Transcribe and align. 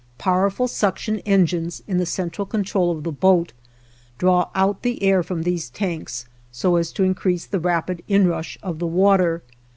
Powerful 0.17 0.67
suction 0.67 1.19
engines, 1.27 1.83
in 1.85 1.99
the 1.99 2.07
central 2.07 2.47
control 2.47 2.89
of 2.89 3.03
the 3.03 3.11
boat, 3.11 3.53
draw 4.17 4.49
out 4.55 4.81
the 4.81 5.03
air 5.03 5.21
from 5.21 5.43
these 5.43 5.69
tanks 5.69 6.25
so 6.51 6.77
as 6.77 6.91
to 6.93 7.03
increase 7.03 7.45
the 7.45 7.59
rapid 7.59 8.01
inrush 8.07 8.57
of 8.63 8.79
the 8.79 8.87
water. 8.87 9.43